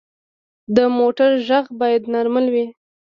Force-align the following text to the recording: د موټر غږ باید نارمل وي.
د 0.75 0.77
موټر 0.97 1.29
غږ 1.47 1.65
باید 1.79 2.03
نارمل 2.13 2.45
وي. 2.53 2.65